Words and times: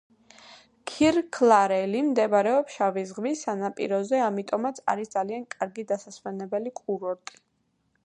ქირქლარელი 0.91 2.01
მდებარეობს 2.07 2.79
შავი 2.79 3.05
ზღვის 3.11 3.45
სანაპიროზე, 3.49 4.25
ამიტომაც 4.31 4.85
არის 4.95 5.15
ძალიან 5.17 5.49
კარგი 5.57 5.91
დასასვენებელი 5.93 6.79
კურორტი. 6.83 7.43